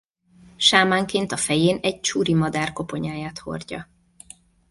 [0.57, 3.89] Sámánként a fején egy churi madár koponyáját hordja.